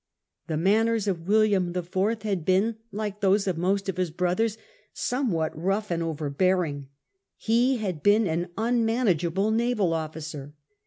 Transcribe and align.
The 0.47 0.57
manners 0.57 1.07
of 1.07 1.27
William 1.27 1.71
IY. 1.73 2.23
had 2.23 2.43
been, 2.43 2.77
like 2.91 3.21
those 3.21 3.45
of 3.45 3.55
most 3.55 3.87
of 3.87 3.97
his 3.97 4.09
brothers, 4.09 4.57
somewhat 4.93 5.55
rough 5.55 5.91
and 5.91 6.01
overbearing. 6.01 6.87
He 7.37 7.77
had 7.77 8.01
been 8.01 8.25
an 8.25 8.47
unmanageable 8.57 9.51
naval 9.51 9.93
officer. 9.93 10.55